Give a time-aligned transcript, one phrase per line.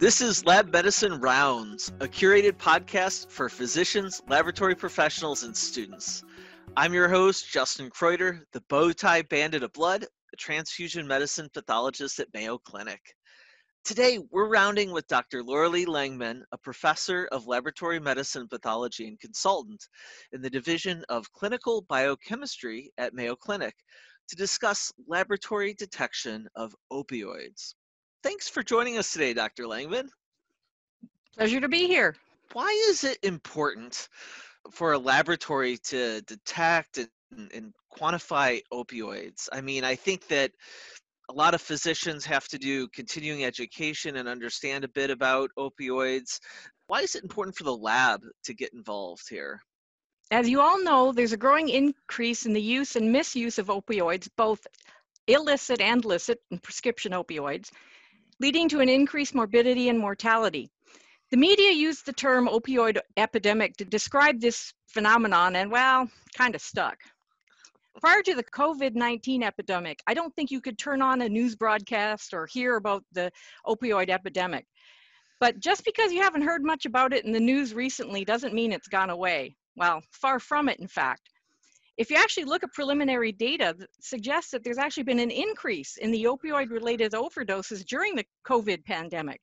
[0.00, 6.22] This is Lab Medicine Rounds, a curated podcast for physicians, laboratory professionals, and students.
[6.76, 12.20] I'm your host, Justin Kreuter, the bow tie bandit of blood, a transfusion medicine pathologist
[12.20, 13.00] at Mayo Clinic.
[13.84, 15.42] Today, we're rounding with Dr.
[15.42, 19.84] Lauralee Langman, a professor of laboratory medicine pathology and consultant
[20.30, 23.74] in the Division of Clinical Biochemistry at Mayo Clinic,
[24.28, 27.74] to discuss laboratory detection of opioids.
[28.22, 29.64] Thanks for joining us today, Dr.
[29.64, 30.08] Langman.
[31.36, 32.16] Pleasure to be here.
[32.52, 34.08] Why is it important
[34.72, 39.48] for a laboratory to detect and, and quantify opioids?
[39.52, 40.50] I mean, I think that
[41.28, 46.40] a lot of physicians have to do continuing education and understand a bit about opioids.
[46.88, 49.60] Why is it important for the lab to get involved here?
[50.30, 54.28] As you all know, there's a growing increase in the use and misuse of opioids,
[54.36, 54.66] both
[55.26, 57.70] illicit and licit and prescription opioids,
[58.40, 60.70] leading to an increased morbidity and mortality.
[61.30, 66.62] The media used the term opioid epidemic to describe this phenomenon and, well, kind of
[66.62, 66.98] stuck.
[68.00, 71.56] Prior to the COVID 19 epidemic, I don't think you could turn on a news
[71.56, 73.30] broadcast or hear about the
[73.66, 74.66] opioid epidemic.
[75.40, 78.72] But just because you haven't heard much about it in the news recently doesn't mean
[78.72, 79.56] it's gone away.
[79.76, 81.28] Well, far from it, in fact.
[81.98, 86.12] If you actually look at preliminary data suggests that there's actually been an increase in
[86.12, 89.40] the opioid related overdoses during the COVID pandemic.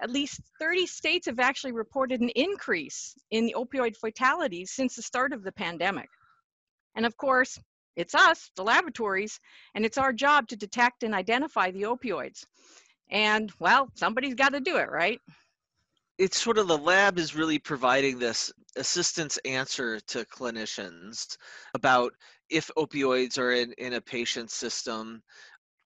[0.00, 5.02] At least 30 states have actually reported an increase in the opioid fatalities since the
[5.02, 6.08] start of the pandemic.
[6.94, 7.58] And of course,
[7.96, 9.40] it's us, the laboratories,
[9.74, 12.44] and it's our job to detect and identify the opioids.
[13.10, 15.20] And well, somebody's got to do it, right?
[16.20, 21.38] It's sort of the lab is really providing this assistance answer to clinicians
[21.72, 22.12] about
[22.50, 25.22] if opioids are in, in a patient's system.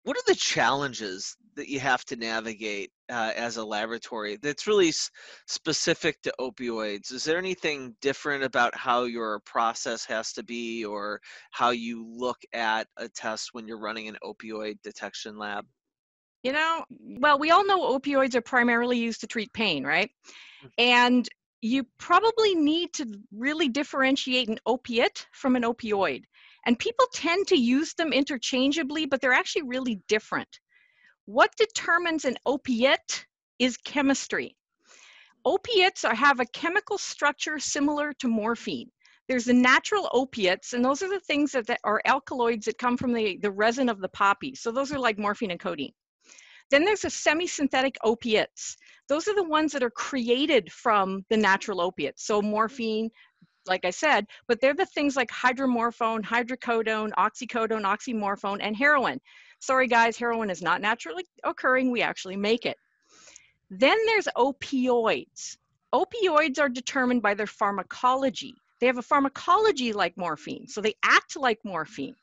[0.02, 4.88] What are the challenges that you have to navigate uh, as a laboratory that's really
[4.88, 5.08] s-
[5.46, 7.12] specific to opioids?
[7.12, 11.20] Is there anything different about how your process has to be or
[11.52, 15.64] how you look at a test when you're running an opioid detection lab
[16.44, 16.84] you know,
[17.18, 20.10] well, we all know opioids are primarily used to treat pain, right?
[20.62, 20.70] Mm.
[20.78, 21.28] And
[21.62, 26.22] you probably need to really differentiate an opiate from an opioid.
[26.66, 30.60] And people tend to use them interchangeably, but they're actually really different.
[31.24, 33.24] What determines an opiate
[33.58, 34.54] is chemistry.
[35.46, 38.90] Opiates are, have a chemical structure similar to morphine.
[39.28, 42.98] There's the natural opiates, and those are the things that, that are alkaloids that come
[42.98, 44.54] from the, the resin of the poppy.
[44.54, 45.92] So those are like morphine and codeine.
[46.70, 48.76] Then there's the semi-synthetic opiates.
[49.08, 52.26] Those are the ones that are created from the natural opiates.
[52.26, 53.10] So morphine,
[53.66, 59.20] like I said, but they're the things like hydromorphone, hydrocodone, oxycodone, oxymorphone, and heroin.
[59.58, 62.76] Sorry guys, heroin is not naturally occurring, we actually make it.
[63.70, 65.56] Then there's opioids.
[65.94, 68.54] Opioids are determined by their pharmacology.
[68.80, 72.16] They have a pharmacology like morphine, so they act like morphine.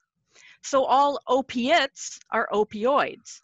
[0.62, 3.41] So all opiates are opioids.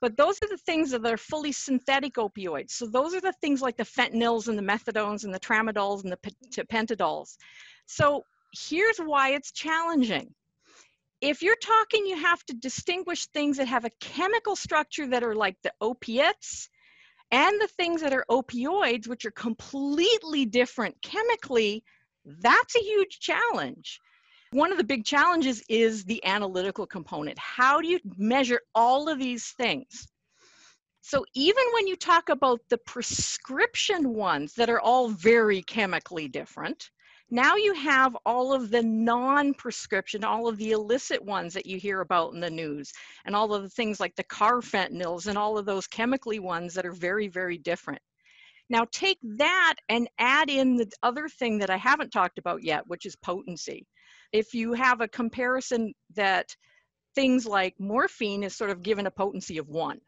[0.00, 2.70] But those are the things that are fully synthetic opioids.
[2.70, 6.12] So those are the things like the fentanyls and the methadones and the tramadols and
[6.12, 7.36] the pentodols.
[7.86, 8.22] So
[8.68, 10.34] here's why it's challenging.
[11.20, 15.34] If you're talking, you have to distinguish things that have a chemical structure that are
[15.34, 16.68] like the opiates
[17.32, 21.82] and the things that are opioids, which are completely different chemically.
[22.24, 24.00] That's a huge challenge.
[24.52, 27.38] One of the big challenges is the analytical component.
[27.38, 30.08] How do you measure all of these things?
[31.02, 36.90] So even when you talk about the prescription ones that are all very chemically different,
[37.30, 42.00] now you have all of the non-prescription, all of the illicit ones that you hear
[42.00, 42.90] about in the news,
[43.26, 46.72] and all of the things like the car carfentanils and all of those chemically ones
[46.72, 48.00] that are very, very different.
[48.70, 52.86] Now take that and add in the other thing that I haven't talked about yet,
[52.86, 53.86] which is potency
[54.32, 56.54] if you have a comparison that
[57.14, 60.00] things like morphine is sort of given a potency of one.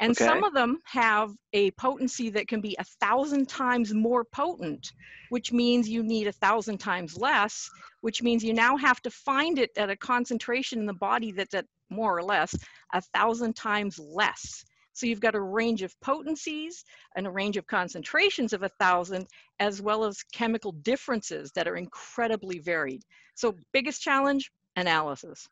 [0.00, 0.24] And okay.
[0.24, 4.92] some of them have a potency that can be a thousand times more potent,
[5.30, 7.68] which means you need a thousand times less,
[8.00, 11.54] which means you now have to find it at a concentration in the body that's
[11.54, 12.54] at more or less
[12.92, 14.64] a thousand times less.
[14.98, 16.84] So you've got a range of potencies
[17.14, 19.28] and a range of concentrations of a thousand,
[19.60, 23.04] as well as chemical differences that are incredibly varied.
[23.36, 25.48] So biggest challenge, analysis.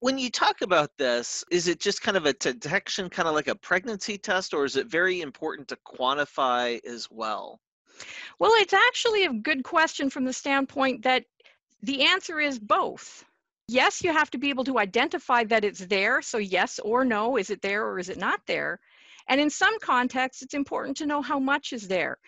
[0.00, 3.48] When you talk about this, is it just kind of a detection, kind of like
[3.48, 7.60] a pregnancy test, or is it very important to quantify as well?
[8.38, 11.24] Well, it's actually a good question from the standpoint that
[11.82, 13.24] the answer is both
[13.72, 16.22] yes, you have to be able to identify that it's there.
[16.22, 18.78] So, yes or no, is it there or is it not there?
[19.28, 22.18] And in some contexts, it's important to know how much is there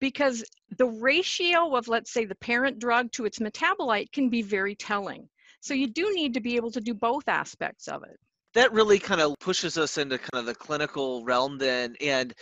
[0.00, 0.44] because
[0.78, 5.28] the ratio of, let's say, the parent drug to its metabolite can be very telling.
[5.60, 8.18] So you do need to be able to do both aspects of it.
[8.54, 11.96] That really kind of pushes us into kind of the clinical realm then.
[12.00, 12.32] And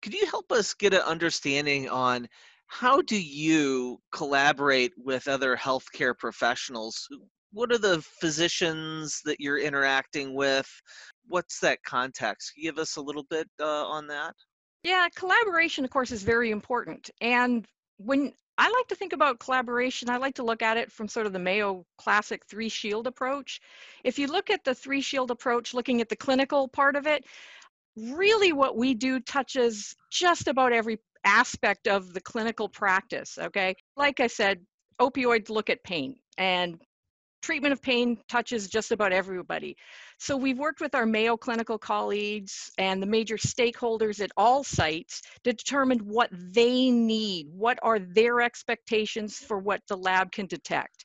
[0.00, 2.28] could you help us get an understanding on
[2.66, 7.06] how do you collaborate with other healthcare professionals?
[7.52, 10.68] What are the physicians that you're interacting with?
[11.28, 12.52] What's that context?
[12.60, 14.34] Give us a little bit uh, on that?
[14.82, 17.10] Yeah, collaboration, of course, is very important.
[17.20, 17.66] And
[17.98, 21.26] when I like to think about collaboration, I like to look at it from sort
[21.26, 23.60] of the Mayo classic three shield approach.
[24.04, 27.24] If you look at the three shield approach, looking at the clinical part of it,
[27.96, 33.38] really what we do touches just about every aspect of the clinical practice.
[33.40, 33.74] Okay.
[33.96, 34.60] Like I said,
[35.00, 36.80] opioids look at pain and
[37.42, 39.76] treatment of pain touches just about everybody.
[40.18, 45.22] So we've worked with our Mayo clinical colleagues and the major stakeholders at all sites
[45.44, 51.04] to determine what they need, what are their expectations for what the lab can detect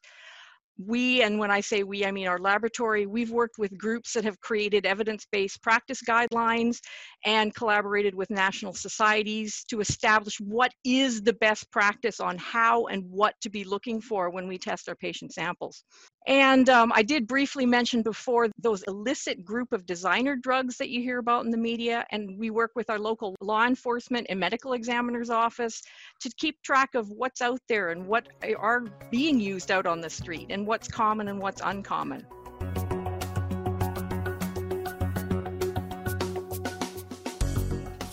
[0.78, 4.24] we, and when I say we, I mean our laboratory, we've worked with groups that
[4.24, 6.78] have created evidence-based practice guidelines
[7.26, 13.04] and collaborated with national societies to establish what is the best practice on how and
[13.10, 15.84] what to be looking for when we test our patient samples.
[16.28, 21.02] And um, I did briefly mention before those illicit group of designer drugs that you
[21.02, 22.06] hear about in the media.
[22.12, 25.82] And we work with our local law enforcement and medical examiner's office
[26.20, 28.28] to keep track of what's out there and what
[28.60, 32.26] are being used out on the street and what's common and what's uncommon.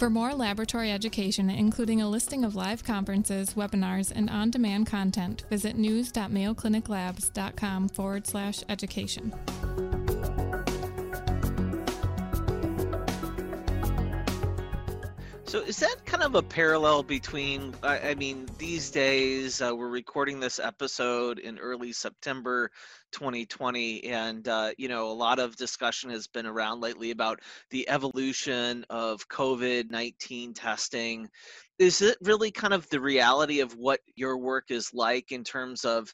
[0.05, 5.45] For more laboratory education, including a listing of live conferences, webinars, and on demand content,
[5.49, 9.33] visit news.mayocliniclabs.com forward slash education.
[15.47, 17.75] So is that kind of a parallel between?
[17.83, 22.71] I, I mean, these days uh, we're recording this episode in early September
[23.13, 27.89] 2020, and uh, you know a lot of discussion has been around lately about the
[27.89, 31.29] evolution of COVID-19 testing.
[31.79, 35.85] Is it really kind of the reality of what your work is like in terms
[35.85, 36.13] of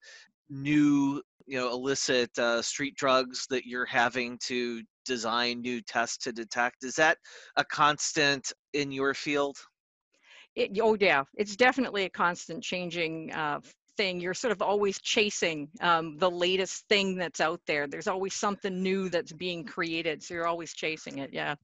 [0.51, 6.33] new you know illicit uh, street drugs that you're having to design new tests to
[6.33, 7.19] detect is that
[7.57, 9.57] a constant in your field?
[10.57, 11.25] It, oh yeah.
[11.37, 13.61] It's definitely a constant changing uh,
[13.97, 14.21] thing.
[14.21, 17.87] You're sort of always chasing um, the latest thing that's out there.
[17.87, 21.55] There's always something new that's being created so you're always chasing it yeah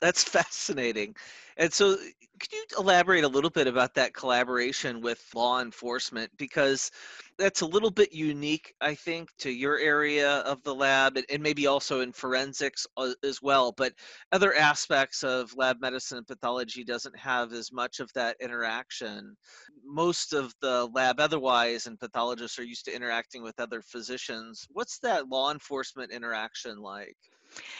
[0.00, 1.14] that's fascinating
[1.56, 1.96] and so
[2.40, 6.30] could you elaborate a little bit about that collaboration with law enforcement?
[6.36, 6.90] Because
[7.38, 11.68] that's a little bit unique, I think, to your area of the lab and, maybe
[11.68, 13.70] also in forensics uh, as well.
[13.70, 13.92] But
[14.32, 19.36] other aspects of lab medicine and pathology doesn't have as much of that interaction.
[19.84, 24.66] Most of the lab otherwise and pathologists are used to interacting with other physicians.
[24.72, 27.16] What's that law enforcement interaction like?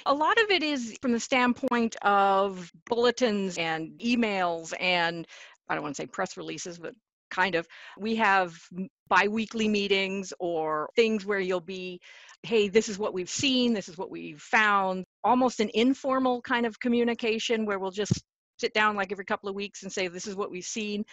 [0.07, 5.27] A lot of it is from the standpoint of bulletins and emails and
[5.69, 6.95] I don't want to say press releases, but
[7.31, 7.67] kind of.
[7.99, 8.57] We have
[9.09, 12.01] biweekly meetings or things where you'll be,
[12.43, 16.67] hey, this is what we've seen, this is what we've found, almost an informal kind
[16.67, 18.23] of communication where we'll just
[18.59, 21.05] sit down like every couple of weeks and say, this is what we've seen.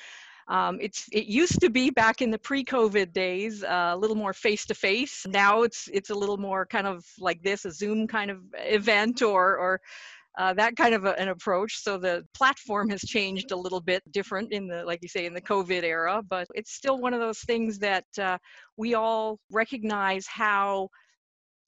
[0.58, 4.34] Um, it's it used to be back in the pre-COVID days uh, a little more
[4.34, 5.16] face-to-face.
[5.28, 8.40] Now it's it's a little more kind of like this, a Zoom kind of
[8.80, 9.74] event or or
[10.40, 11.74] uh, that kind of a, an approach.
[11.86, 15.34] So the platform has changed a little bit different in the, like you say, in
[15.34, 18.38] the COVID era, but it's still one of those things that uh,
[18.78, 20.90] we all recognize how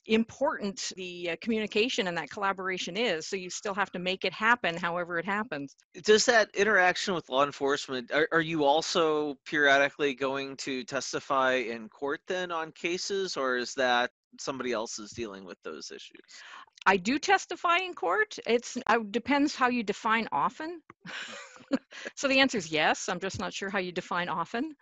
[0.08, 4.34] important the uh, communication and that collaboration is so you still have to make it
[4.34, 5.76] happen however it happens.
[6.04, 11.88] Does that interaction with law enforcement are, are you also periodically going to testify in
[11.88, 16.20] court then on cases or is that somebody else is dealing with those issues?
[16.86, 18.38] I do testify in court.
[18.46, 20.82] It's it uh, depends how you define often.
[22.16, 24.76] So the answer is yes i'm just not sure how you define often.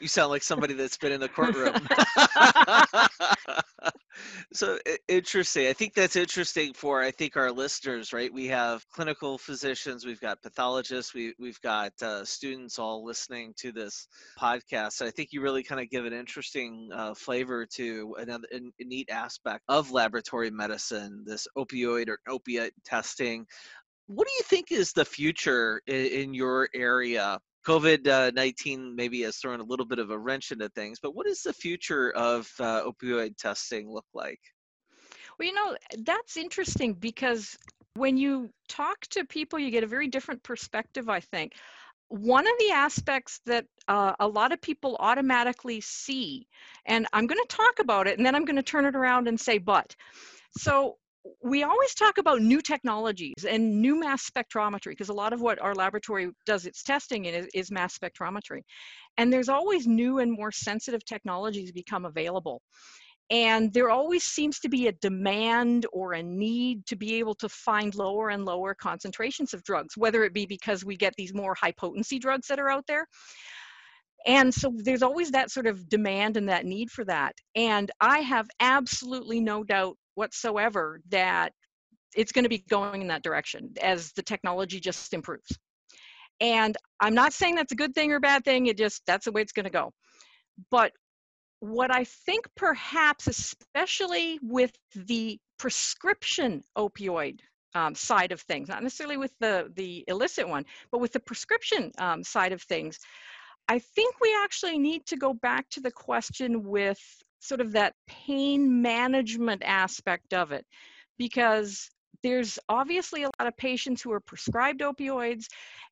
[0.00, 1.88] You sound like somebody that's been in the courtroom.
[4.52, 5.68] so interesting.
[5.68, 8.32] I think that's interesting for I think our listeners, right?
[8.32, 13.72] We have clinical physicians, we've got pathologists, we we've got uh, students all listening to
[13.72, 14.08] this
[14.38, 14.92] podcast.
[14.92, 18.84] So I think you really kind of give an interesting uh, flavor to another a,
[18.84, 23.46] neat aspect of laboratory medicine, this opioid or opiate testing.
[24.06, 29.36] What do you think is the future in, in your area COVID 19 maybe has
[29.38, 32.50] thrown a little bit of a wrench into things, but what does the future of
[32.60, 34.40] uh, opioid testing look like?
[35.38, 37.56] Well, you know, that's interesting because
[37.94, 41.54] When you talk to people, you get a very different perspective, I think.
[42.08, 46.46] One of the aspects that uh, a lot of people automatically see,
[46.86, 49.28] and I'm going to talk about it and then I'm going to turn it around
[49.28, 49.94] and say, but.
[50.58, 50.98] So,
[51.42, 55.60] we always talk about new technologies and new mass spectrometry because a lot of what
[55.60, 58.62] our laboratory does its testing in is, is, mass spectrometry.
[59.18, 62.62] And there's always new and more sensitive technologies become available.
[63.30, 67.48] And there always seems to be a demand or a need to be able to
[67.48, 71.54] find lower and lower concentrations of drugs whether it be because we get these more
[71.54, 73.06] high potency drugs that are out there.
[74.26, 77.34] And so there's always that sort of demand and that need for that.
[77.54, 81.52] And i have absolutely no doubt whatsoever that
[82.16, 85.56] it's going to be going in that direction as the technology just improves.
[86.40, 89.32] And I'm not saying that's a good thing or bad thing, it just that's the
[89.32, 89.92] way it's going to go.
[90.70, 90.92] But
[91.60, 97.40] what I think perhaps, especially with the prescription opioid
[97.74, 101.92] um, side of things, not necessarily with the, the illicit one, but with the prescription
[101.98, 102.98] um, side of things,
[103.68, 106.98] I think we actually need to go back to the question with
[107.40, 110.64] sort of that pain management aspect of it
[111.18, 111.90] because
[112.22, 115.46] there's obviously a lot of patients who are prescribed opioids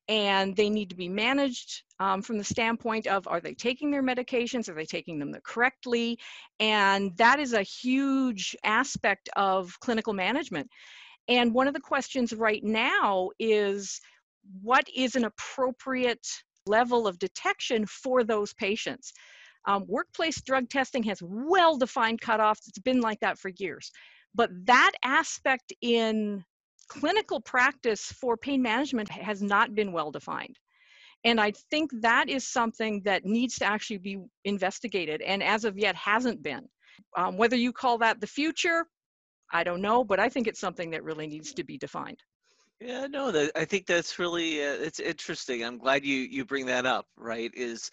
[0.08, 4.02] and they need to be managed um, from the standpoint of are they taking their
[4.02, 4.68] medications?
[4.68, 6.18] Are they taking them correctly?
[6.60, 10.68] And that is a huge aspect of clinical management.
[11.28, 14.00] And one of the questions right now is
[14.62, 16.26] what is an appropriate
[16.66, 19.12] level of detection for those patients
[19.68, 22.66] um, workplace drug testing has well defined cutoffs.
[22.66, 23.92] It's been like that for years.
[24.34, 26.42] But that aspect in
[26.88, 30.58] clinical practice for pain management has not been well defined.
[31.24, 35.78] And I think that is something that needs to actually be investigated and as of
[35.78, 36.66] yet hasn't been.
[37.16, 38.86] Um, whether you call that the future,
[39.52, 42.18] I don't know, but I think it's something that really needs to be defined.
[42.80, 45.64] Yeah, no, that, I think that's really uh, it's interesting.
[45.64, 47.06] I'm glad you you bring that up.
[47.16, 47.90] Right, is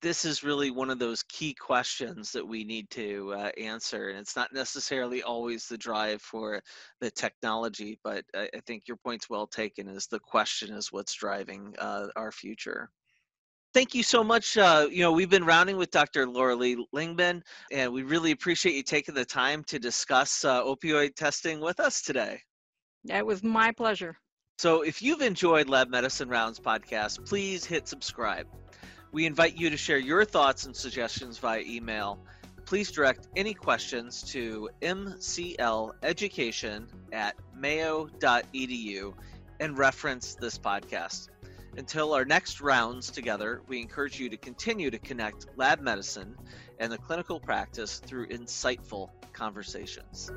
[0.00, 4.18] this is really one of those key questions that we need to uh, answer, and
[4.20, 6.62] it's not necessarily always the drive for
[7.00, 9.88] the technology, but I, I think your point's well taken.
[9.88, 12.90] Is the question is what's driving uh, our future?
[13.74, 14.56] thank you so much.
[14.56, 16.26] Uh, you know, we've been rounding with Dr.
[16.26, 21.60] Lauralee Langman, and we really appreciate you taking the time to discuss uh, opioid testing
[21.60, 22.40] with us today.
[23.08, 24.16] It was my pleasure.
[24.58, 28.48] So if you've enjoyed Lab Medicine Rounds podcast, please hit subscribe.
[29.12, 32.18] We invite you to share your thoughts and suggestions via email.
[32.66, 39.14] Please direct any questions to mcleducation at mayo.edu
[39.60, 41.28] and reference this podcast.
[41.76, 46.34] Until our next rounds together, we encourage you to continue to connect lab medicine
[46.80, 50.32] and the clinical practice through insightful conversations.